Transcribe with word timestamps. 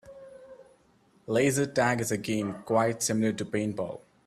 Laser 1.27 1.67
tag 1.67 2.01
is 2.01 2.11
a 2.11 2.17
game 2.17 2.63
quite 2.65 3.03
similar 3.03 3.33
to 3.33 3.45
paintball. 3.45 4.01